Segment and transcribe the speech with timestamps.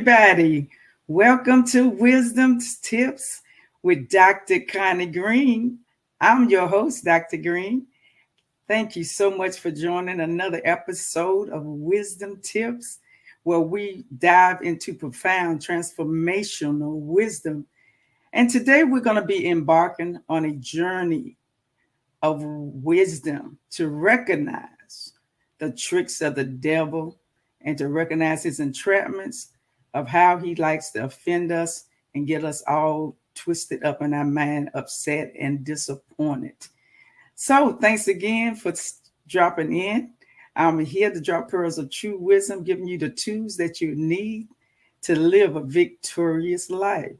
[0.00, 0.66] everybody.
[1.08, 3.42] Welcome to Wisdom Tips
[3.82, 4.60] with Dr.
[4.60, 5.80] Connie Green.
[6.22, 7.36] I'm your host, Dr.
[7.36, 7.86] Green.
[8.66, 13.00] Thank you so much for joining another episode of Wisdom Tips,
[13.42, 17.66] where we dive into profound transformational wisdom.
[18.32, 21.36] And today we're going to be embarking on a journey
[22.22, 25.12] of wisdom to recognize
[25.58, 27.18] the tricks of the devil
[27.60, 29.48] and to recognize his entrapments
[29.94, 31.84] of how he likes to offend us
[32.14, 36.56] and get us all twisted up in our mind, upset and disappointed.
[37.34, 38.72] So, thanks again for
[39.26, 40.12] dropping in.
[40.56, 44.48] I'm here to drop pearls of true wisdom, giving you the tools that you need
[45.02, 47.16] to live a victorious life.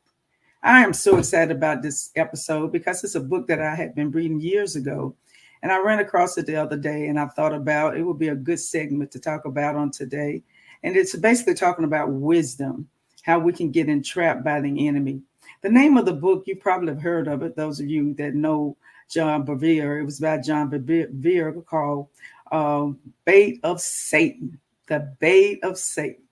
[0.63, 4.11] I am so excited about this episode because it's a book that I had been
[4.11, 5.15] reading years ago.
[5.63, 8.29] And I ran across it the other day and I thought about it would be
[8.29, 10.43] a good segment to talk about on today.
[10.83, 12.89] And it's basically talking about wisdom,
[13.23, 15.23] how we can get entrapped by the enemy.
[15.63, 18.35] The name of the book, you probably have heard of it, those of you that
[18.35, 18.77] know
[19.11, 20.01] John Bevere.
[20.01, 22.09] It was by John Bevere called
[22.51, 22.89] uh,
[23.25, 24.59] Bait of Satan,
[24.89, 26.23] The Bait of Satan.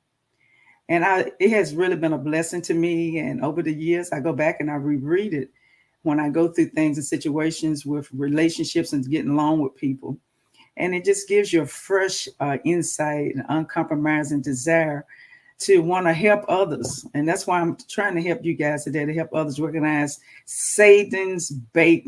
[0.88, 3.18] And I, it has really been a blessing to me.
[3.18, 5.50] And over the years, I go back and I reread it
[6.02, 10.18] when I go through things and situations with relationships and getting along with people
[10.78, 15.04] and it just gives you a fresh uh, insight and uncompromising desire
[15.58, 17.04] to want to help others.
[17.14, 21.50] And that's why I'm trying to help you guys today to help others recognize Satan's
[21.50, 22.06] bait,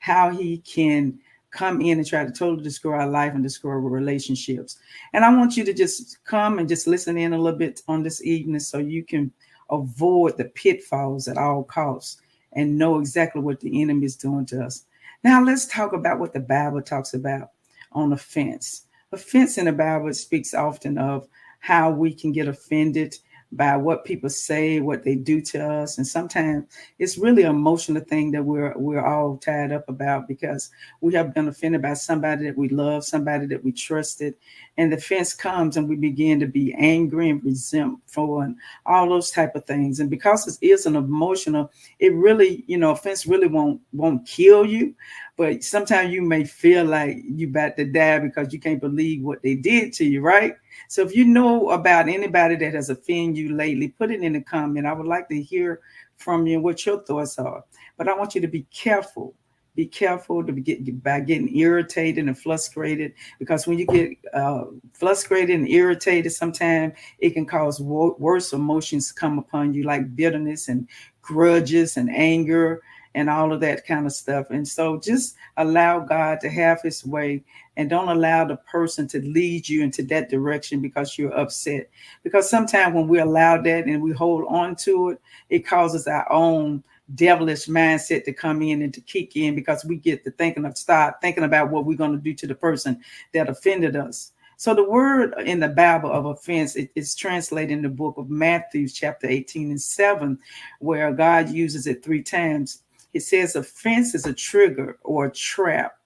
[0.00, 1.18] how he can
[1.52, 4.76] come in and try to totally destroy our life and destroy our relationships.
[5.12, 8.02] And I want you to just come and just listen in a little bit on
[8.02, 9.32] this evening so you can
[9.70, 12.20] avoid the pitfalls at all costs
[12.54, 14.84] and know exactly what the enemy is doing to us.
[15.22, 17.50] Now let's talk about what the Bible talks about
[17.94, 18.86] on offense.
[19.12, 21.26] Offense in the Bible speaks often of
[21.60, 23.16] how we can get offended
[23.56, 26.64] by what people say, what they do to us, and sometimes
[26.98, 30.70] it's really an emotional thing that we're we're all tied up about because
[31.00, 34.34] we have been offended by somebody that we love, somebody that we trusted,
[34.76, 38.56] and the offense comes and we begin to be angry and resentful and
[38.86, 40.00] all those type of things.
[40.00, 41.70] And because it is an emotional,
[42.00, 44.94] it really you know offense really won't won't kill you,
[45.36, 49.42] but sometimes you may feel like you about to die because you can't believe what
[49.42, 50.56] they did to you, right?
[50.88, 54.40] So if you know about anybody that has offended you lately, put it in the
[54.40, 54.86] comment.
[54.86, 55.80] I would like to hear
[56.14, 57.64] from you what your thoughts are.
[57.96, 59.34] But I want you to be careful.
[59.74, 65.58] Be careful to get by getting irritated and frustrated because when you get uh, frustrated
[65.58, 70.86] and irritated, sometimes it can cause wo- worse emotions come upon you, like bitterness and
[71.22, 72.82] grudges and anger
[73.14, 74.50] and all of that kind of stuff.
[74.50, 77.44] And so just allow God to have his way
[77.76, 81.90] and don't allow the person to lead you into that direction because you're upset.
[82.22, 85.20] Because sometimes when we allow that and we hold on to it,
[85.50, 86.82] it causes our own
[87.14, 90.76] devilish mindset to come in and to kick in because we get to thinking of
[90.76, 93.00] start thinking about what we're going to do to the person
[93.32, 94.32] that offended us.
[94.56, 98.88] So the word in the Bible of offense is translated in the book of Matthew,
[98.88, 100.38] chapter 18 and 7,
[100.78, 102.83] where God uses it three times.
[103.14, 105.96] It says a fence is a trigger or a trap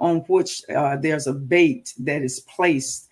[0.00, 3.08] on which uh, there's a bait that is placed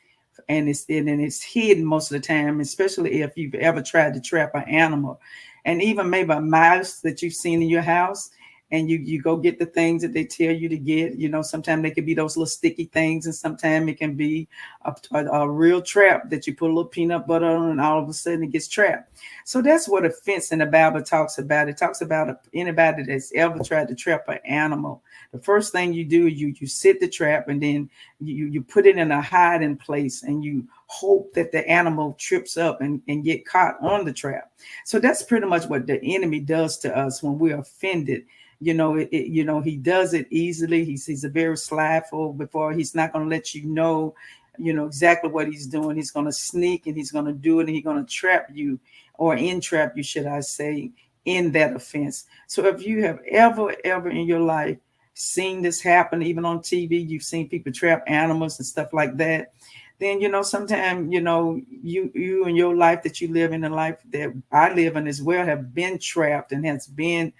[0.49, 4.21] and it's and it's hidden most of the time, especially if you've ever tried to
[4.21, 5.21] trap an animal,
[5.65, 8.31] and even maybe a mouse that you've seen in your house
[8.73, 11.17] and you you go get the things that they tell you to get.
[11.17, 14.49] You know, sometimes they can be those little sticky things, and sometimes it can be
[14.87, 18.03] a, a, a, real trap that you put a little peanut butter on, and all
[18.03, 19.15] of a sudden it gets trapped.
[19.45, 21.69] So that's what offense in the Bible talks about.
[21.69, 25.03] It talks about anybody that's ever tried to trap an animal.
[25.33, 27.91] The first thing you do, you you set the trap, and then
[28.21, 32.57] you you put it in a hiding place, and you hope that the animal trips
[32.57, 34.51] up and, and get caught on the trap.
[34.85, 38.25] So that's pretty much what the enemy does to us when we're offended
[38.63, 40.85] you know it, it, you know he does it easily.
[40.85, 42.73] He's he's a very slyful before.
[42.73, 44.15] He's not going to let you know
[44.59, 45.97] you know exactly what he's doing.
[45.97, 48.49] He's going to sneak and he's going to do it and he's going to trap
[48.53, 48.79] you
[49.15, 50.91] or entrap you should i say
[51.25, 52.27] in that offense.
[52.47, 54.79] So if you have ever ever in your life
[55.15, 59.53] seen this happen even on tv you've seen people trap animals and stuff like that
[59.99, 63.61] then you know sometimes you know you you and your life that you live in
[63.61, 67.31] the life that i live in as well have been trapped and has been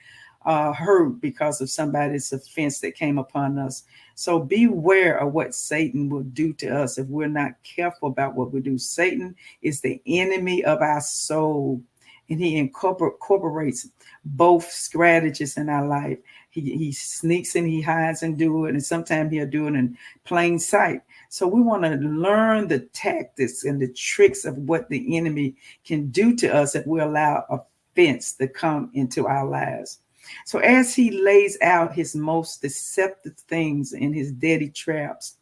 [0.45, 3.85] uh, hurt because of somebody's offense that came upon us.
[4.15, 8.53] So beware of what Satan will do to us if we're not careful about what
[8.53, 8.79] we do.
[8.79, 11.83] Satan is the enemy of our soul,
[12.29, 13.89] and he incorporates
[14.25, 16.19] both strategies in our life.
[16.53, 19.97] he, he sneaks and he hides and do it, and sometimes he'll do it in
[20.25, 21.01] plain sight.
[21.31, 26.11] So we want to learn the tactics and the tricks of what the enemy can
[26.11, 30.01] do to us if we allow offense to come into our lives.
[30.47, 35.37] So as he lays out his most deceptive things in his deadly traps,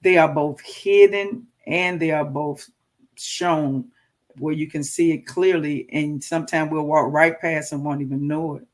[0.00, 2.68] they are both hidden and they are both
[3.16, 3.84] shown
[4.38, 8.26] where you can see it clearly, and sometimes we'll walk right past and won't even
[8.26, 8.66] know it.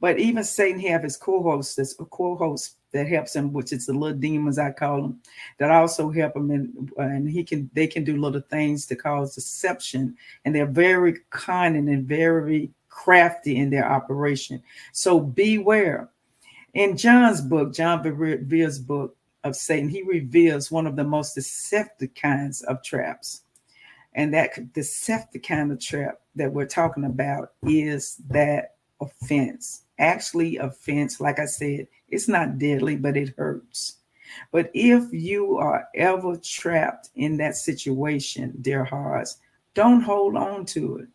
[0.00, 4.18] But even Satan have his co-hosts, this co-host that helps him, which is the little
[4.18, 5.20] demons I call them,
[5.58, 9.34] that also help him, and and he can they can do little things to cause
[9.34, 14.62] deception, and they're very cunning and very crafty in their operation.
[14.92, 16.10] So beware.
[16.74, 22.14] In John's book, John Bevere's book of Satan, he reveals one of the most deceptive
[22.14, 23.42] kinds of traps.
[24.14, 29.82] And that deceptive kind of trap that we're talking about is that offense.
[29.98, 33.96] Actually, offense, like I said, it's not deadly, but it hurts.
[34.52, 39.38] But if you are ever trapped in that situation, dear hearts,
[39.74, 41.08] don't hold on to it.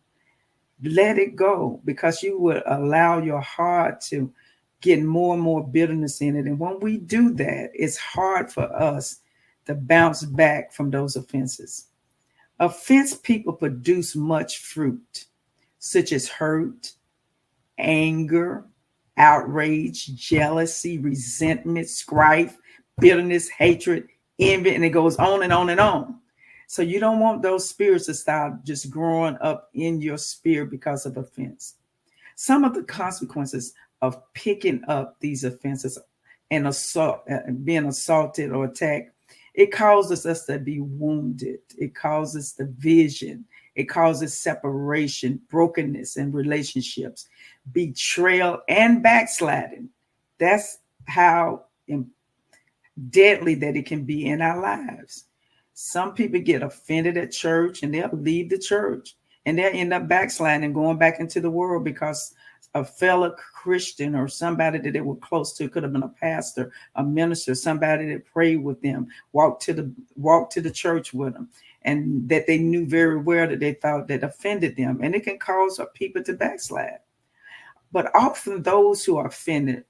[0.82, 4.32] Let it go because you would allow your heart to
[4.80, 6.46] get more and more bitterness in it.
[6.46, 9.20] And when we do that, it's hard for us
[9.66, 11.86] to bounce back from those offenses.
[12.58, 15.26] Offense people produce much fruit,
[15.78, 16.92] such as hurt,
[17.78, 18.64] anger,
[19.16, 22.56] outrage, jealousy, resentment, strife,
[22.98, 26.18] bitterness, hatred, envy, and it goes on and on and on.
[26.66, 31.06] So you don't want those spirits to start just growing up in your spirit because
[31.06, 31.74] of offense.
[32.34, 35.98] Some of the consequences of picking up these offenses
[36.50, 39.12] and assault, uh, being assaulted or attacked,
[39.54, 41.60] it causes us to be wounded.
[41.78, 43.46] It causes division.
[43.74, 47.26] It causes separation, brokenness in relationships,
[47.72, 49.90] betrayal, and backsliding.
[50.38, 51.64] That's how
[53.10, 55.24] deadly that it can be in our lives.
[55.78, 59.14] Some people get offended at church and they'll leave the church
[59.44, 62.34] and they'll end up backsliding and going back into the world because
[62.72, 66.72] a fellow Christian or somebody that they were close to could have been a pastor,
[66.94, 71.34] a minister, somebody that prayed with them, walked to the walked to the church with
[71.34, 71.50] them,
[71.82, 75.38] and that they knew very well that they thought that offended them, and it can
[75.38, 77.00] cause people to backslide.
[77.92, 79.84] But often those who are offended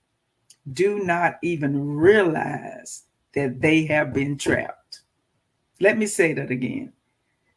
[0.72, 4.85] do not even realize that they have been trapped.
[5.80, 6.92] Let me say that again.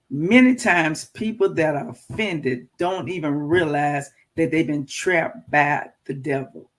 [0.09, 6.13] Many times, people that are offended don't even realize that they've been trapped by the
[6.13, 6.69] devil.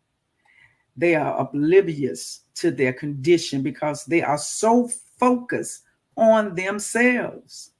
[0.97, 5.85] They are oblivious to their condition because they are so focused
[6.17, 7.71] on themselves.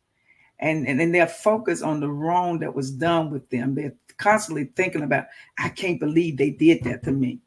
[0.61, 3.75] And, and, and they're focused on the wrong that was done with them.
[3.75, 5.27] They're constantly thinking about,
[5.59, 7.41] I can't believe they did that to me.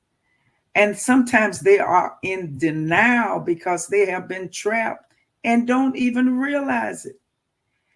[0.76, 5.13] And sometimes they are in denial because they have been trapped
[5.44, 7.20] and don't even realize it.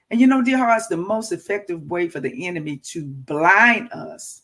[0.09, 4.43] And you know, dear hearts, the most effective way for the enemy to blind us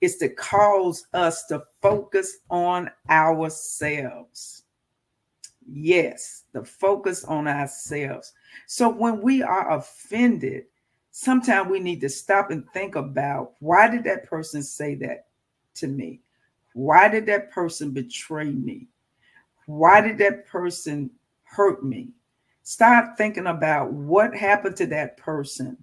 [0.00, 4.64] is to cause us to focus on ourselves.
[5.68, 8.32] Yes, the focus on ourselves.
[8.66, 10.64] So when we are offended,
[11.10, 15.26] sometimes we need to stop and think about why did that person say that
[15.76, 16.20] to me?
[16.74, 18.86] Why did that person betray me?
[19.66, 21.10] Why did that person
[21.44, 22.10] hurt me?
[22.68, 25.76] Start thinking about what happened to that person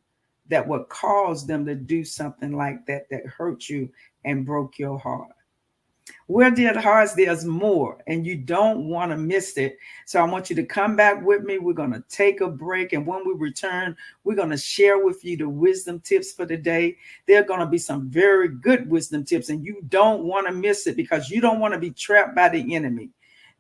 [0.50, 3.90] that would cause them to do something like that that hurt you
[4.26, 5.32] and broke your heart.
[6.28, 9.78] Where dear hearts, there's more, and you don't want to miss it.
[10.06, 11.58] So I want you to come back with me.
[11.58, 15.24] We're going to take a break, and when we return, we're going to share with
[15.24, 16.98] you the wisdom tips for the day.
[17.30, 20.54] There are going to be some very good wisdom tips, and you don't want to
[20.54, 23.12] miss it because you don't want to be trapped by the enemy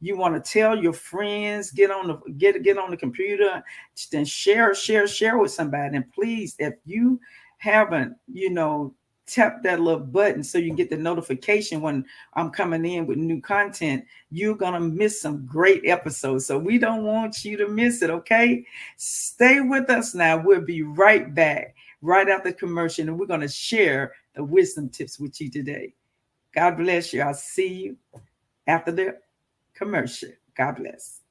[0.03, 3.63] you want to tell your friends get on the get get on the computer
[4.11, 7.19] then share share share with somebody and please if you
[7.57, 8.93] haven't you know
[9.25, 13.41] tap that little button so you get the notification when I'm coming in with new
[13.41, 16.45] content, you're going to miss some great episodes.
[16.45, 18.65] So we don't want you to miss it, okay?
[18.97, 20.37] Stay with us now.
[20.43, 25.19] We'll be right back right after commercial and we're going to share the wisdom tips
[25.19, 25.93] with you today.
[26.53, 27.21] God bless you.
[27.21, 27.97] I'll see you
[28.67, 29.17] after the
[29.73, 30.29] commercial.
[30.55, 31.21] God bless.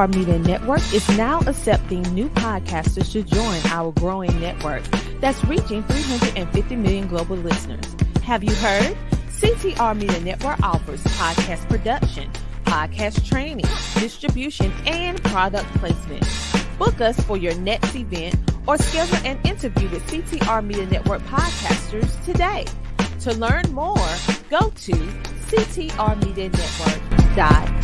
[0.00, 4.82] CTR Media Network is now accepting new podcasters to join our growing network
[5.20, 7.84] that's reaching 350 million global listeners.
[8.22, 8.96] Have you heard?
[9.28, 12.30] CTR Media Network offers podcast production,
[12.64, 13.66] podcast training,
[13.96, 16.24] distribution, and product placement.
[16.78, 22.24] Book us for your next event or schedule an interview with CTR Media Network podcasters
[22.24, 22.64] today.
[23.20, 23.98] To learn more,
[24.48, 27.79] go to ctrmedianetwork.com.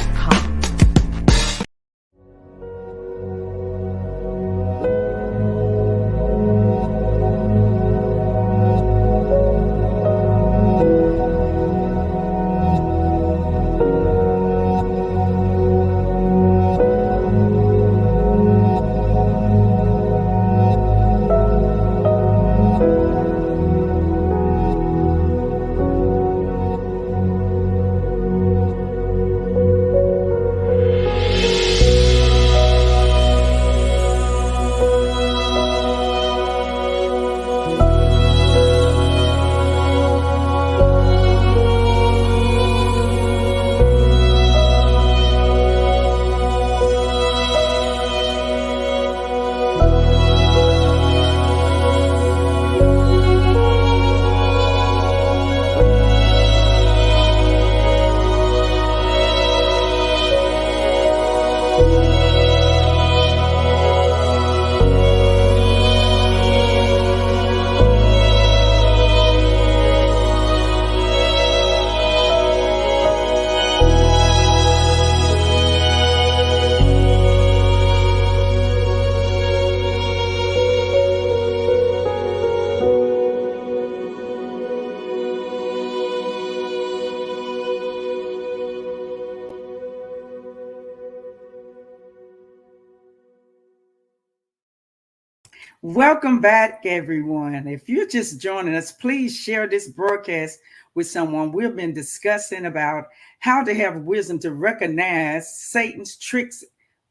[95.96, 97.66] Welcome back, everyone.
[97.66, 100.60] If you're just joining us, please share this broadcast
[100.94, 101.52] with someone.
[101.52, 103.06] We've been discussing about
[103.38, 106.62] how to have wisdom to recognize Satan's tricks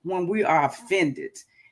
[0.03, 1.31] when we are offended.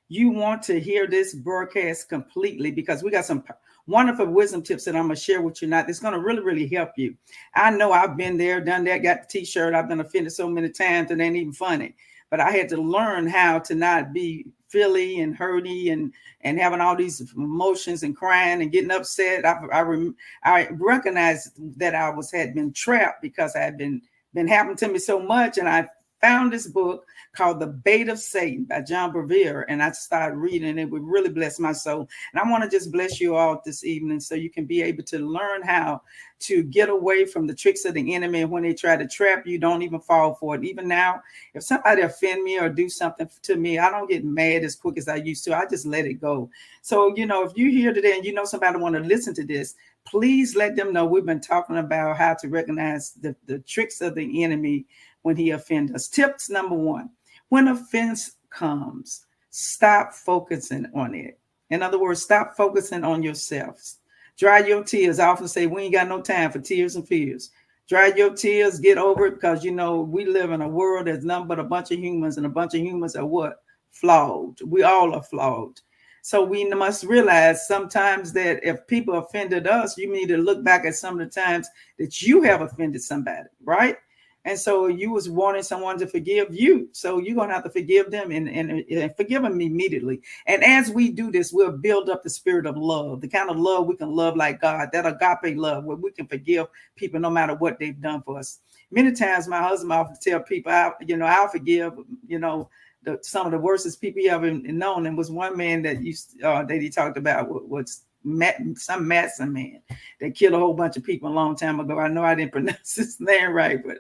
[0.10, 3.44] You want to hear this broadcast completely because we got some
[3.86, 5.86] wonderful wisdom tips that I'm going to share with you now.
[5.88, 7.16] It's going to really, really help you.
[7.54, 9.76] I know I've been there, done that, got the t shirt.
[9.76, 11.94] I've been offended so many times, it ain't even funny.
[12.32, 16.12] But I had to learn how to not be Philly and hurty and
[16.42, 19.46] and having all these emotions and crying and getting upset.
[19.46, 24.02] I I, I recognized that I was had been trapped because I had been
[24.34, 25.88] been happening to me so much, and I
[26.24, 30.78] found this book called The Bait of Satan by John Bevere, and I started reading
[30.78, 30.84] it.
[30.84, 32.08] It really bless my soul.
[32.32, 35.04] And I want to just bless you all this evening so you can be able
[35.04, 36.02] to learn how
[36.42, 38.42] to get away from the tricks of the enemy.
[38.42, 40.64] And when they try to trap you, don't even fall for it.
[40.64, 41.22] Even now,
[41.56, 44.98] if somebody offend me or do something to me, I don't get mad as quick
[44.98, 45.58] as I used to.
[45.58, 46.50] I just let it go.
[46.84, 49.46] So, you know, if you're here today and you know somebody want to listen to
[49.46, 49.76] this,
[50.06, 54.16] please let them know we've been talking about how to recognize the, the tricks of
[54.16, 54.86] the enemy
[55.24, 56.08] when he offends us.
[56.08, 57.10] Tips number one
[57.50, 61.40] when offense comes, stop focusing on it.
[61.70, 64.00] In other words, stop focusing on yourselves.
[64.38, 65.20] Dry your tears.
[65.20, 67.52] I often say we ain't got no time for tears and fears.
[67.88, 71.24] Dry your tears, get over it, because you know we live in a world that's
[71.24, 73.62] nothing but a bunch of humans, and a bunch of humans are what?
[73.92, 74.60] Flawed.
[74.62, 75.80] We all are flawed.
[76.24, 80.86] So we must realize sometimes that if people offended us, you need to look back
[80.86, 81.68] at some of the times
[82.00, 83.98] that you have offended somebody, right?
[84.46, 86.90] And so you was wanting someone to forgive you.
[86.92, 90.22] So you're to have to forgive them and, and, and forgive them immediately.
[90.48, 93.58] And as we do this, we'll build up the spirit of love, the kind of
[93.58, 97.30] love we can love like God, that agape love where we can forgive people no
[97.30, 98.60] matter what they've done for us.
[98.92, 101.94] Many times my husband often tell people, I, you know, I'll forgive,
[102.28, 102.70] you know,
[103.04, 105.06] the, some of the worstest people he ever known.
[105.06, 109.52] And was one man that you uh, that he talked about was Matt, some Matson
[109.52, 109.82] man
[110.20, 112.00] that killed a whole bunch of people a long time ago.
[112.00, 114.00] I know I didn't pronounce his name right, but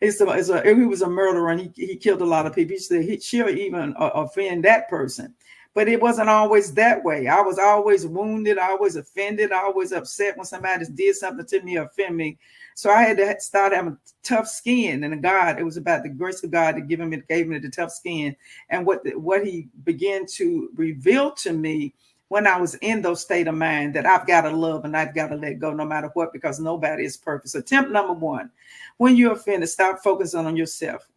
[0.00, 2.54] it's a, it's a, he was a murderer and he, he killed a lot of
[2.54, 2.74] people.
[2.74, 5.34] He said he, she'll even uh, offend that person.
[5.74, 7.28] But it wasn't always that way.
[7.28, 11.84] I was always wounded, always offended, always upset when somebody did something to me or
[11.84, 12.38] offend me.
[12.74, 15.04] So I had to start having tough skin.
[15.04, 17.68] And God, it was about the grace of God that gave me gave me the
[17.68, 18.34] tough skin.
[18.70, 21.94] And what the, what He began to reveal to me
[22.28, 25.14] when I was in those state of mind that I've got to love and I've
[25.14, 27.50] got to let go no matter what, because nobody is perfect.
[27.50, 28.50] So, tip number one,
[28.98, 31.08] when you're offended, stop focusing on yourself.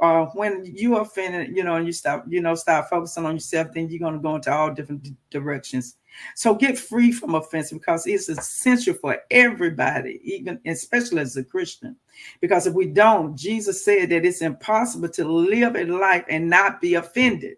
[0.00, 3.34] Uh, when you are offended, you know, and you stop, you know, stop focusing on
[3.34, 5.96] yourself, then you're going to go into all different directions.
[6.34, 11.96] So get free from offense because it's essential for everybody, even especially as a Christian.
[12.40, 16.80] Because if we don't, Jesus said that it's impossible to live a life and not
[16.80, 17.56] be offended.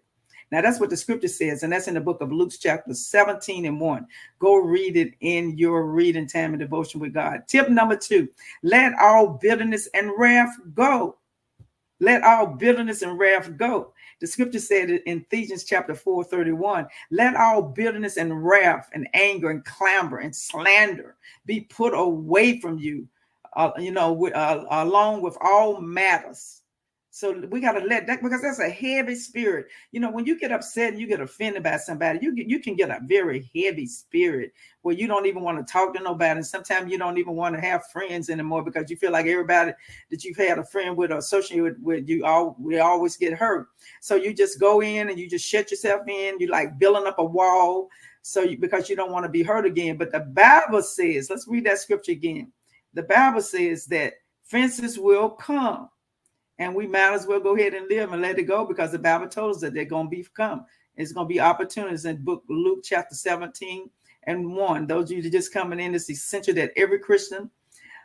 [0.53, 3.65] Now that's what the scripture says, and that's in the book of Luke, chapter 17
[3.65, 4.07] and 1.
[4.37, 7.39] Go read it in your reading time and devotion with God.
[7.47, 8.29] Tip number two:
[8.61, 11.17] let all bitterness and wrath go.
[11.99, 13.93] Let all bitterness and wrath go.
[14.21, 19.49] The scripture said in Ephesians chapter 4 31, let all bitterness and wrath and anger
[19.49, 21.15] and clamor and slander
[21.47, 23.07] be put away from you,
[23.55, 26.61] uh, you know, uh, along with all matters
[27.15, 29.67] so we got to let that because that's a heavy spirit.
[29.91, 32.59] You know, when you get upset and you get offended by somebody, you get, you
[32.59, 36.39] can get a very heavy spirit where you don't even want to talk to nobody.
[36.39, 39.73] And sometimes you don't even want to have friends anymore because you feel like everybody
[40.09, 43.33] that you've had a friend with or associated with, with you all we always get
[43.33, 43.67] hurt.
[44.01, 46.39] So you just go in and you just shut yourself in.
[46.39, 47.89] You like building up a wall.
[48.23, 49.97] So you, because you don't want to be hurt again.
[49.97, 52.51] But the Bible says, let's read that scripture again.
[52.95, 54.13] The Bible says that
[54.45, 55.89] fences will come
[56.59, 58.99] and we might as well go ahead and live and let it go because the
[58.99, 60.65] Bible told us that they're going to be come.
[60.95, 63.89] It's going to be opportunities in book Luke chapter 17
[64.23, 64.87] and 1.
[64.87, 67.49] Those of you just coming in, it's essential that every Christian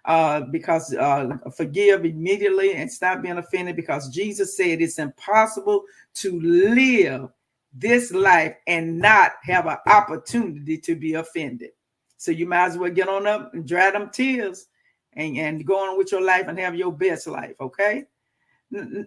[0.05, 5.85] uh, because uh, forgive immediately and stop being offended because Jesus said it's impossible
[6.15, 7.29] to live
[7.75, 11.71] this life and not have an opportunity to be offended.
[12.17, 14.67] So you might as well get on up and dry them tears
[15.13, 18.05] and, and go on with your life and have your best life, okay?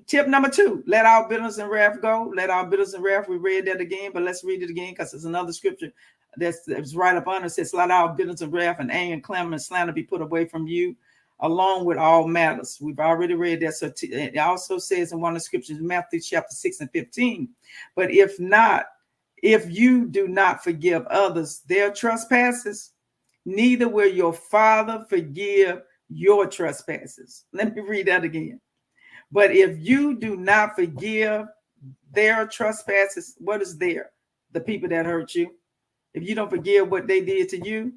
[0.07, 2.31] Tip number two, let our bitterness and wrath go.
[2.35, 3.29] Let our bitterness and wrath.
[3.29, 5.91] We read that again, but let's read it again because it's another scripture
[6.37, 7.49] that's, that's right up on it.
[7.51, 10.45] says, Let our bitterness and wrath and anger and clamor and slander be put away
[10.45, 10.95] from you,
[11.41, 12.79] along with all matters.
[12.81, 13.75] We've already read that.
[13.75, 17.49] So t- it also says in one of the scriptures, Matthew chapter 6 and 15.
[17.95, 18.85] But if not,
[19.43, 22.91] if you do not forgive others their trespasses,
[23.45, 27.45] neither will your father forgive your trespasses.
[27.53, 28.59] Let me read that again.
[29.31, 31.45] But if you do not forgive
[32.13, 34.11] their trespasses, what is there?
[34.51, 35.51] The people that hurt you.
[36.13, 37.93] If you don't forgive what they did to you,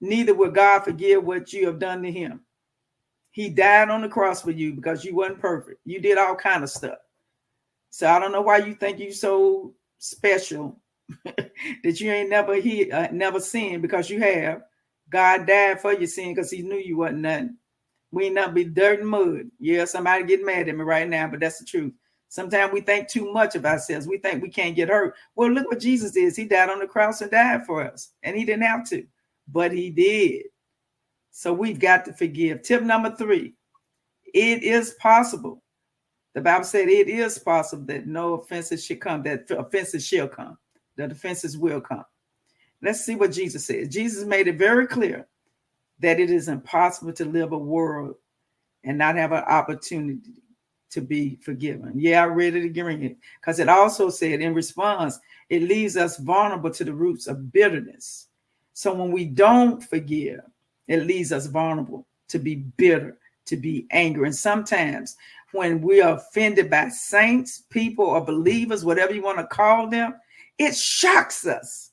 [0.00, 2.40] neither will God forgive what you have done to him.
[3.32, 5.80] He died on the cross for you because you weren't perfect.
[5.84, 6.98] You did all kind of stuff.
[7.90, 10.80] So I don't know why you think you so special
[11.24, 14.62] that you ain't never he uh, never sinned because you have.
[15.10, 17.56] God died for your sin because he knew you wasn't nothing.
[18.14, 19.50] We not be dirt and mud.
[19.58, 21.92] Yeah, somebody getting mad at me right now, but that's the truth.
[22.28, 24.06] Sometimes we think too much of ourselves.
[24.06, 25.14] We think we can't get hurt.
[25.34, 26.36] Well, look what Jesus is.
[26.36, 29.04] He died on the cross and died for us, and he didn't have to,
[29.48, 30.44] but he did.
[31.32, 32.62] So we've got to forgive.
[32.62, 33.54] Tip number three
[34.32, 35.62] it is possible.
[36.34, 40.58] The Bible said it is possible that no offenses should come, that offenses shall come,
[40.96, 42.04] that offenses will come.
[42.82, 43.88] Let's see what Jesus says.
[43.88, 45.26] Jesus made it very clear
[46.00, 48.16] that it is impossible to live a world
[48.84, 50.42] and not have an opportunity
[50.90, 51.92] to be forgiven.
[51.96, 56.70] Yeah, I read it again because it also said in response, it leaves us vulnerable
[56.70, 58.28] to the roots of bitterness.
[58.74, 60.40] So when we don't forgive,
[60.86, 64.26] it leaves us vulnerable to be bitter, to be angry.
[64.26, 65.16] And sometimes
[65.52, 70.14] when we are offended by saints, people, or believers, whatever you want to call them,
[70.58, 71.90] it shocks us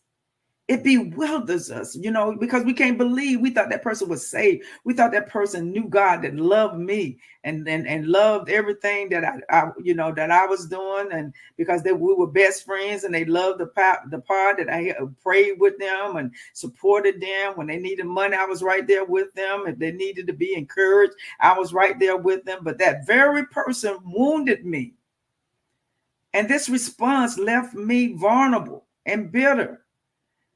[0.72, 4.64] it bewilders us, you know, because we can't believe we thought that person was saved.
[4.86, 9.26] We thought that person knew God that loved me and and, and loved everything that
[9.26, 13.04] I, I you know that I was doing, and because they we were best friends
[13.04, 17.20] and they loved the part the part that I uh, prayed with them and supported
[17.20, 18.38] them when they needed money.
[18.38, 19.66] I was right there with them.
[19.68, 22.60] If they needed to be encouraged, I was right there with them.
[22.62, 24.94] But that very person wounded me,
[26.32, 29.81] and this response left me vulnerable and bitter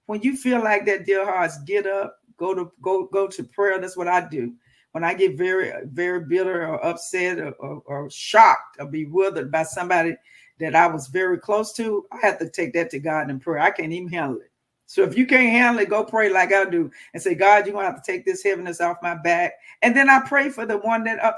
[0.05, 3.79] when you feel like that, dear hearts, get up, go to go go to prayer.
[3.79, 4.53] That's what I do.
[4.91, 9.63] When I get very very bitter or upset or, or, or shocked or bewildered by
[9.63, 10.15] somebody
[10.59, 13.59] that I was very close to, I have to take that to God in prayer.
[13.59, 14.51] I can't even handle it.
[14.87, 17.73] So if you can't handle it, go pray like I do and say, God, you're
[17.73, 19.53] gonna have to take this heaviness off my back.
[19.81, 21.37] And then I pray for the one that up,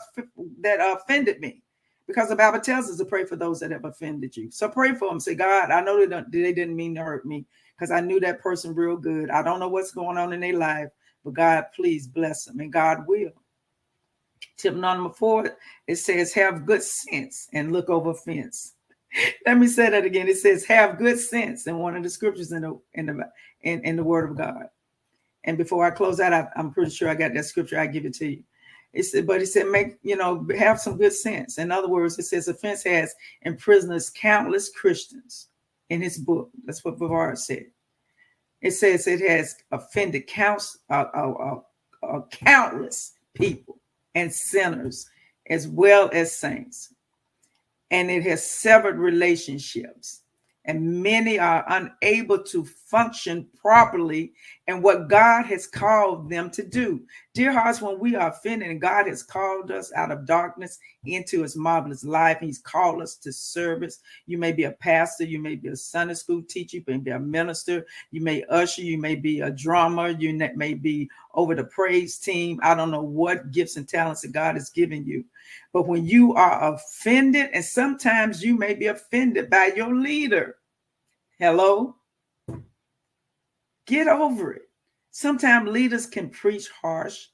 [0.61, 1.63] that offended me,
[2.07, 4.51] because the Bible tells us to pray for those that have offended you.
[4.51, 5.19] So pray for them.
[5.19, 7.45] Say, God, I know they, they didn't mean to hurt me,
[7.77, 9.29] because I knew that person real good.
[9.29, 10.89] I don't know what's going on in their life,
[11.23, 13.31] but God, please bless them, and God will.
[14.57, 18.73] Tip number four, it says, have good sense and look over fence.
[19.45, 20.27] Let me say that again.
[20.27, 23.29] It says, have good sense in one of the scriptures in the in the
[23.61, 24.65] in, in the word of God.
[25.43, 27.79] And before I close out, I, am pretty sure I got that scripture.
[27.79, 28.43] I give it to you.
[28.93, 31.57] It said, but it said, make you know, have some good sense.
[31.57, 33.13] In other words, it says offense has
[33.43, 35.49] imprisoned countless Christians
[35.89, 36.49] in his book.
[36.65, 37.67] That's what Bevere said.
[38.61, 41.59] It says it has offended counts, uh, uh,
[42.03, 43.79] uh, countless people
[44.15, 45.09] and sinners
[45.49, 46.93] as well as saints.
[47.91, 50.23] And it has severed relationships
[50.67, 54.33] and many are unable to function properly
[54.67, 57.01] in what God has called them to do.
[57.33, 61.41] Dear hearts, when we are offended and God has called us out of darkness into
[61.41, 63.99] his marvelous life, he's called us to service.
[64.25, 67.11] You may be a pastor, you may be a Sunday school teacher, you may be
[67.11, 71.63] a minister, you may usher, you may be a drummer, you may be over the
[71.63, 72.59] praise team.
[72.61, 75.23] I don't know what gifts and talents that God has given you.
[75.71, 80.57] But when you are offended, and sometimes you may be offended by your leader,
[81.39, 81.95] hello,
[83.87, 84.69] get over it.
[85.11, 87.25] Sometimes leaders can preach harsh,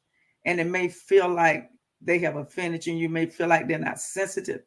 [0.46, 1.70] and it may feel like
[2.02, 2.96] they have offended you.
[2.96, 4.62] You may feel like they're not sensitive,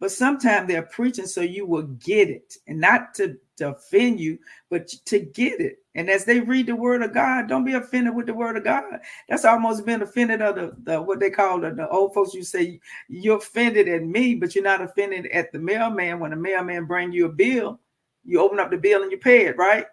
[0.00, 4.38] but sometimes they're preaching so you will get it, and not to, to offend you,
[4.70, 5.78] but to get it.
[5.94, 8.64] And as they read the word of God, don't be offended with the word of
[8.64, 8.82] God.
[9.28, 12.34] That's almost been offended of the, the what they call the, the old folks.
[12.34, 16.36] You say you're offended at me, but you're not offended at the mailman when the
[16.36, 17.78] mailman bring you a bill.
[18.24, 19.86] You open up the bill and you pay it, right?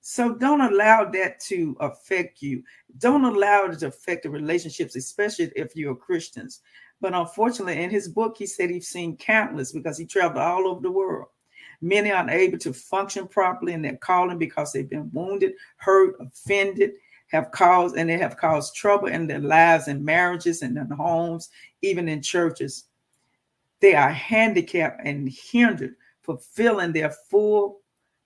[0.00, 2.62] So don't allow that to affect you.
[2.98, 6.60] Don't allow it to affect the relationships, especially if you're Christians.
[7.00, 10.80] But unfortunately, in his book, he said he's seen countless because he traveled all over
[10.80, 11.28] the world.
[11.80, 16.92] Many are unable to function properly in their calling because they've been wounded, hurt, offended,
[17.28, 21.50] have caused, and they have caused trouble in their lives and marriages and in homes,
[21.82, 22.84] even in churches.
[23.80, 27.80] They are handicapped and hindered fulfilling their full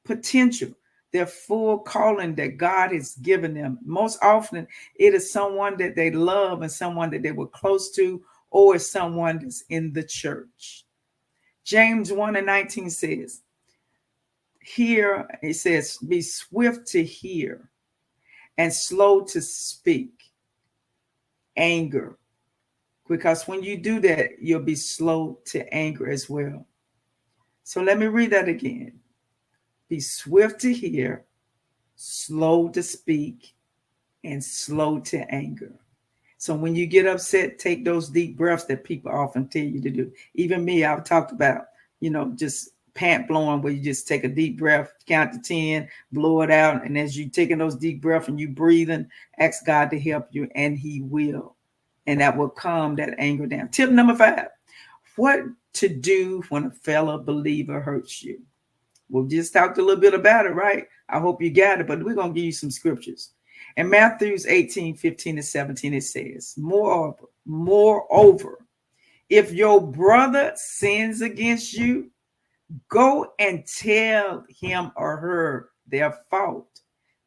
[0.05, 0.71] potential,
[1.13, 3.79] their full calling that God has given them.
[3.85, 8.23] Most often, it is someone that they love and someone that they were close to,
[8.51, 10.85] or someone that's in the church.
[11.65, 13.43] James 1 and 19 says,
[14.61, 17.69] Here it says, Be swift to hear
[18.59, 20.13] and slow to speak,
[21.57, 22.19] anger.
[23.09, 26.67] Because when you do that, you'll be slow to anger as well.
[27.65, 29.02] So let me read that again.
[29.93, 31.27] Be swift to hear,
[31.97, 33.53] slow to speak,
[34.25, 35.75] and slow to anger.
[36.39, 39.91] So when you get upset, take those deep breaths that people often tell you to
[39.91, 40.11] do.
[40.33, 41.67] Even me, I've talked about,
[42.01, 45.87] you know, just pant blowing where you just take a deep breath, count to 10,
[46.11, 46.87] blow it out.
[46.87, 49.07] And as you're taking those deep breaths and you breathing,
[49.39, 51.55] ask God to help you, and He will.
[52.07, 53.69] And that will calm that anger down.
[53.69, 54.47] Tip number five.
[55.17, 55.41] What
[55.75, 58.41] to do when a fellow believer hurts you?
[59.13, 60.87] We've just talked a little bit about it, right?
[61.11, 63.33] I hope you got it, but we're going to give you some scriptures.
[63.77, 68.67] In Matthew's 18, 15 and 17, it says, Moreover, moreover,
[69.29, 72.11] if your brother sins against you,
[72.89, 76.81] go and tell him or her their fault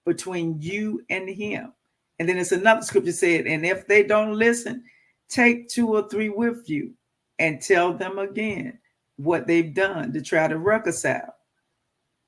[0.06, 1.72] between you and him.
[2.18, 4.84] And then it's another scripture said, and if they don't listen,
[5.30, 6.94] take two or three with you
[7.38, 8.80] and tell them again
[9.18, 11.35] what they've done to try to reconcile.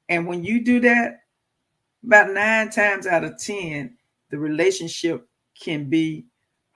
[0.10, 1.22] And when you do that,
[2.06, 3.96] about nine times out of 10,
[4.30, 5.28] the relationship
[5.60, 6.26] can be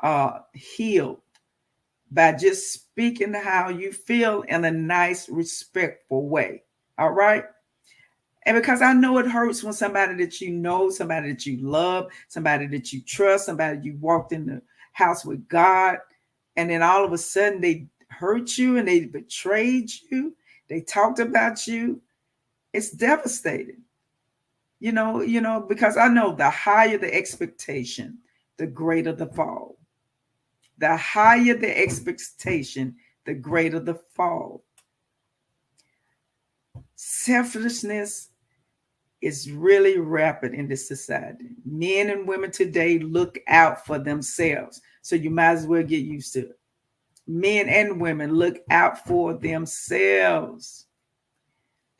[0.02, 1.22] uh, healed
[2.12, 6.64] by just speaking how you feel in a nice, respectful way.
[6.98, 7.46] All right.
[8.46, 12.12] And because I know it hurts when somebody that you know, somebody that you love,
[12.28, 14.62] somebody that you trust, somebody you walked in the
[14.94, 15.98] house with God,
[16.58, 20.36] and then all of a sudden they hurt you and they betrayed you,
[20.68, 22.02] they talked about you.
[22.74, 23.84] It's devastating
[24.82, 28.18] you know, you know, because I know the higher the expectation,
[28.58, 29.78] the greater the fall.
[30.80, 34.64] The higher the expectation, the greater the fall.
[36.96, 38.30] Selfishness
[39.22, 41.50] is really rapid in this society.
[41.64, 44.82] Men and women today look out for themselves.
[45.04, 46.60] So you might as well get used to it.
[47.28, 50.88] Men and women look out for themselves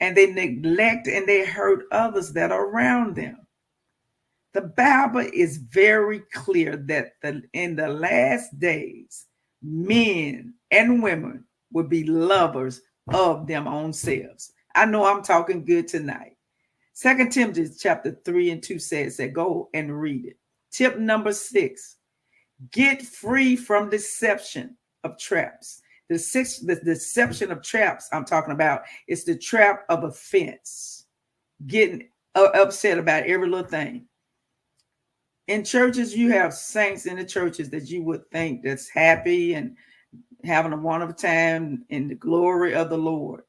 [0.02, 3.38] and they neglect and they hurt others that are around them.
[4.54, 9.28] The Bible is very clear that the, in the last days,
[9.62, 12.82] men and women will be lovers
[13.14, 14.52] of them own selves.
[14.76, 16.36] I know I'm talking good tonight.
[16.94, 20.38] Second Timothy chapter 3 and 2 says that go and read it.
[20.72, 21.98] Tip number six
[22.72, 25.81] get free from deception of traps.
[26.12, 26.18] The
[26.64, 31.06] the deception of traps I'm talking about is the trap of offense,
[31.68, 34.08] getting uh, upset about every little thing.
[35.48, 39.78] In churches, you have saints in the churches that you would think that's happy and
[40.44, 43.44] having a wonderful time in the glory of the Lord.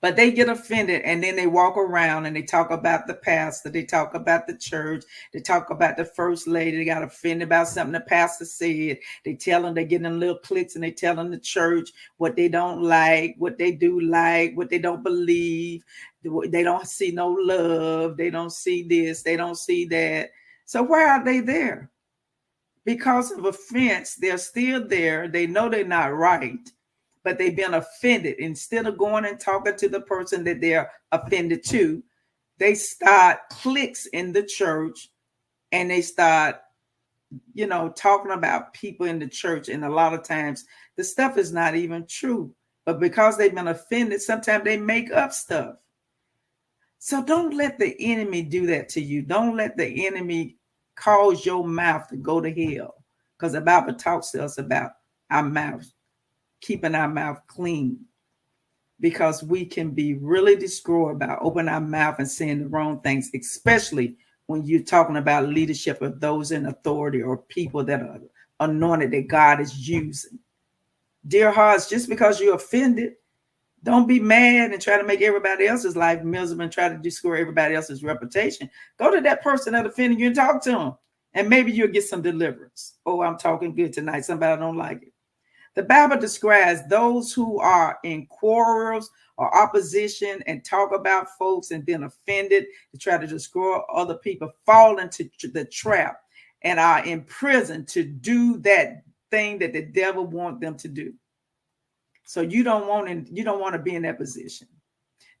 [0.00, 3.70] But they get offended and then they walk around and they talk about the pastor
[3.70, 7.68] they talk about the church they talk about the first lady they got offended about
[7.68, 8.98] something the pastor said.
[9.24, 12.48] They tell them they're getting little clicks and they tell them the church what they
[12.48, 15.82] don't like what they do like what they don't believe.
[16.22, 20.30] They don't see no love they don't see this they don't see that.
[20.66, 21.90] So why are they there?
[22.84, 25.28] Because of offense they're still there.
[25.28, 26.68] They know they're not right
[27.26, 28.36] but they've been offended.
[28.38, 32.00] Instead of going and talking to the person that they're offended to,
[32.58, 35.08] they start cliques in the church
[35.72, 36.54] and they start,
[37.52, 39.68] you know, talking about people in the church.
[39.68, 42.54] And a lot of times the stuff is not even true.
[42.84, 45.78] But because they've been offended, sometimes they make up stuff.
[47.00, 49.22] So don't let the enemy do that to you.
[49.22, 50.58] Don't let the enemy
[50.94, 53.02] cause your mouth to go to hell.
[53.36, 54.92] Because the Bible talks to us about
[55.28, 55.92] our mouths
[56.66, 57.98] keeping our mouth clean
[58.98, 63.30] because we can be really destroyed about opening our mouth and saying the wrong things,
[63.34, 68.20] especially when you're talking about leadership of those in authority or people that are
[68.60, 70.38] anointed that God is using.
[71.28, 73.14] Dear hearts, just because you're offended,
[73.82, 77.40] don't be mad and try to make everybody else's life miserable and try to destroy
[77.40, 78.68] everybody else's reputation.
[78.98, 80.94] Go to that person that offended you and talk to them,
[81.34, 82.94] and maybe you'll get some deliverance.
[83.04, 84.24] Oh, I'm talking good tonight.
[84.24, 85.12] Somebody don't like it.
[85.76, 91.84] The Bible describes those who are in quarrels or opposition and talk about folks and
[91.84, 96.22] being offended to try to destroy other people, fall into the trap
[96.62, 101.12] and are in prison to do that thing that the devil want them to do.
[102.24, 104.68] So you don't want to, you don't want to be in that position.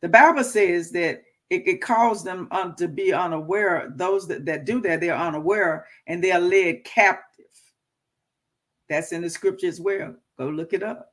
[0.02, 3.90] The Bible says that it, it calls them um, to be unaware.
[3.96, 7.46] Those that, that do that, they're unaware and they're led captive.
[8.88, 10.14] That's in the scripture as well.
[10.38, 11.12] Go look it up.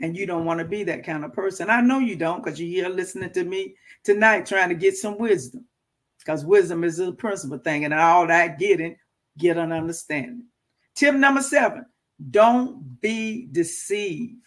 [0.00, 1.68] And you don't want to be that kind of person.
[1.68, 5.18] I know you don't because you're here listening to me tonight trying to get some
[5.18, 5.66] wisdom.
[6.18, 8.96] Because wisdom is a principal thing, and all that getting,
[9.38, 10.44] get an understanding.
[10.94, 11.86] Tip number seven
[12.30, 14.46] don't be deceived.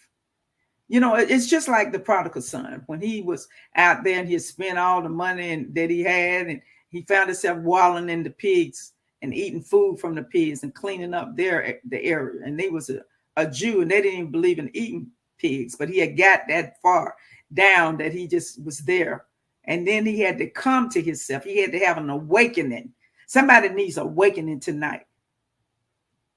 [0.86, 4.38] You know, it's just like the prodigal son when he was out there and he
[4.38, 8.93] spent all the money that he had, and he found himself wallowing in the pigs
[9.24, 12.42] and eating food from the pigs and cleaning up their the area.
[12.44, 13.00] And they was a
[13.36, 15.08] a Jew and they didn't even believe in eating
[15.38, 17.16] pigs, but he had got that far
[17.52, 19.26] down that he just was there.
[19.64, 21.44] And then he had to come to himself.
[21.44, 22.92] He had to have an awakening.
[23.26, 25.06] Somebody needs awakening tonight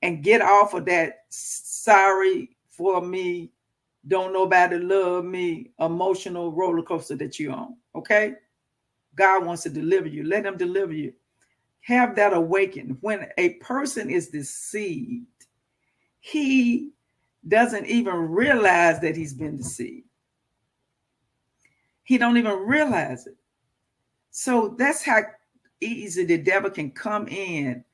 [0.02, 3.52] and get off of that sorry for me,
[4.08, 7.76] don't nobody love me emotional roller coaster that you're on.
[7.96, 8.36] Okay.
[9.16, 10.24] God wants to deliver you.
[10.24, 11.12] Let him deliver you.
[11.88, 12.98] Have that awakening.
[13.00, 15.26] When a person is deceived,
[16.20, 16.90] he
[17.48, 20.06] doesn't even realize that he's been deceived.
[22.04, 23.38] He don't even realize it.
[24.32, 25.22] So that's how
[25.80, 27.86] easy the devil can come in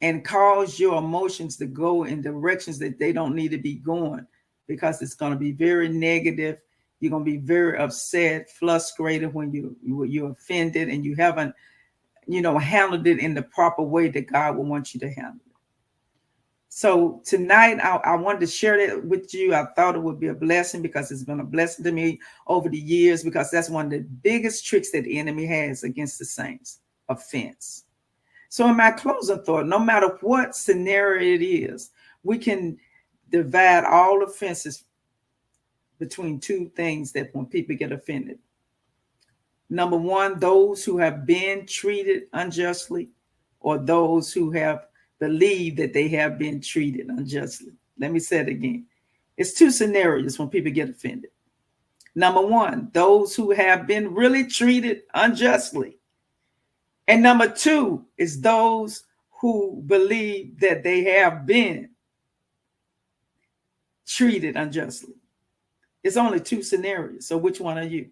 [0.00, 4.24] and cause your emotions to go in directions that they don't need to be going
[4.68, 6.60] because it's going to be very negative.
[7.00, 11.56] You're going to be very upset, frustrated when you you're offended and you haven't,
[12.26, 15.34] you know, handled it in the proper way that God will want you to handle.
[15.36, 15.52] It.
[16.68, 19.54] So tonight, I, I, wanted to share that with you.
[19.54, 22.68] I thought it would be a blessing because it's been a blessing to me over
[22.68, 26.26] the years because that's one of the biggest tricks that the enemy has against the
[26.26, 27.84] saints offense.
[28.48, 31.90] So, in my closing thought, no matter what scenario it is,
[32.22, 32.76] we can
[33.30, 34.84] divide all offenses
[35.98, 38.38] between two things that when people get offended.
[39.68, 43.10] Number one, those who have been treated unjustly,
[43.60, 44.86] or those who have
[45.18, 47.72] believed that they have been treated unjustly.
[47.98, 48.86] Let me say it again.
[49.36, 51.30] It's two scenarios when people get offended.
[52.14, 55.98] Number one, those who have been really treated unjustly.
[57.08, 59.04] And number two is those
[59.40, 61.90] who believe that they have been
[64.06, 65.14] treated unjustly.
[66.02, 67.26] It's only two scenarios.
[67.26, 68.10] So which one are you?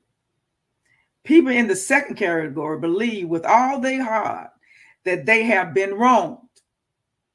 [1.25, 4.51] People in the second category believe with all their heart
[5.05, 6.39] that they have been wronged.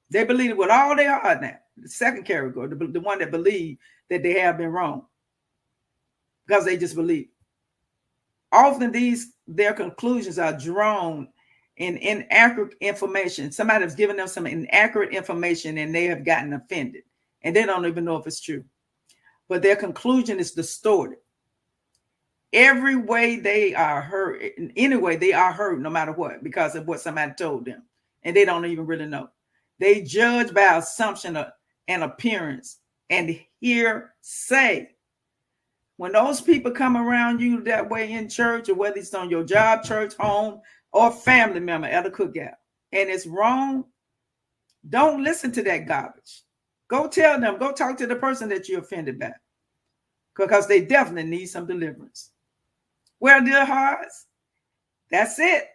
[0.09, 1.57] they believe it with all their heart now.
[1.77, 3.77] The second category, the, the one that believe
[4.09, 5.05] that they have been wrong
[6.47, 7.27] because they just believe.
[8.51, 11.27] Often these their conclusions are drawn
[11.77, 13.51] in inaccurate information.
[13.51, 17.03] Somebody has given them some inaccurate information and they have gotten offended
[17.43, 18.63] and they don't even know if it's true.
[19.47, 21.19] But their conclusion is distorted.
[22.51, 24.41] Every way they are hurt,
[24.75, 27.83] anyway, they are hurt no matter what because of what somebody told them
[28.23, 29.29] and they don't even really know.
[29.79, 31.37] They judge by assumption
[31.87, 34.89] and appearance and hearsay.
[35.97, 39.43] When those people come around you that way in church, or whether it's on your
[39.43, 42.55] job, church, home, or family member at a cookout,
[42.91, 43.85] and it's wrong,
[44.87, 46.43] don't listen to that garbage.
[46.89, 49.33] Go tell them, go talk to the person that you offended by.
[50.35, 52.31] Because they definitely need some deliverance.
[53.19, 54.27] Well, dear hearts,
[55.11, 55.65] that's it.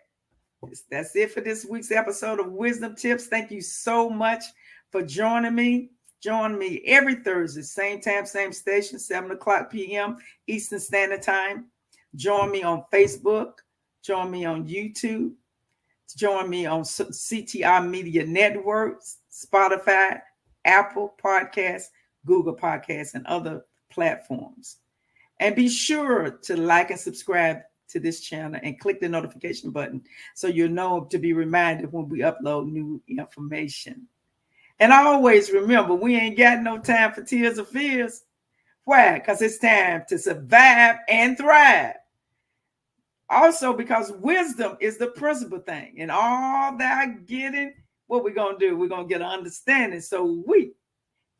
[0.90, 3.26] That's it for this week's episode of Wisdom Tips.
[3.26, 4.42] Thank you so much
[4.90, 5.90] for joining me.
[6.22, 10.16] Join me every Thursday, same time, same station, 7 o'clock p.m.
[10.46, 11.66] Eastern Standard Time.
[12.16, 13.52] Join me on Facebook.
[14.02, 15.32] Join me on YouTube.
[16.16, 20.20] Join me on CTR Media Networks, Spotify,
[20.64, 21.88] Apple Podcasts,
[22.24, 24.78] Google Podcasts, and other platforms.
[25.40, 30.02] And be sure to like and subscribe to this channel and click the notification button
[30.34, 34.06] so you'll know to be reminded when we upload new information.
[34.80, 38.22] And always remember, we ain't got no time for tears or fears.
[38.84, 39.14] Why?
[39.14, 41.94] Because it's time to survive and thrive.
[43.30, 45.96] Also, because wisdom is the principal thing.
[45.98, 47.74] And all that getting,
[48.06, 50.72] what we're to do, we're to get an understanding so we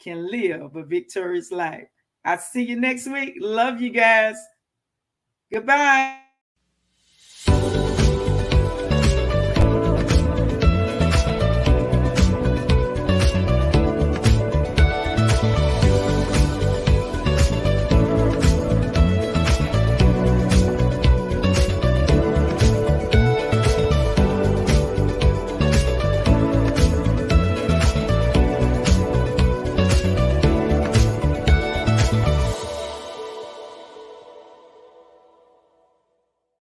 [0.00, 1.88] can live a victorious life.
[2.24, 3.34] I'll see you next week.
[3.38, 4.36] Love you guys.
[5.52, 6.23] Goodbye.